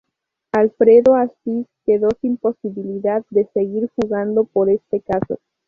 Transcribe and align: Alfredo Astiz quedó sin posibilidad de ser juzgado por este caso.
Alfredo 0.53 1.13
Astiz 1.15 1.67
quedó 1.85 2.09
sin 2.21 2.37
posibilidad 2.37 3.23
de 3.29 3.45
ser 3.53 3.67
juzgado 3.69 4.45
por 4.45 4.71
este 4.71 4.99
caso. 5.01 5.37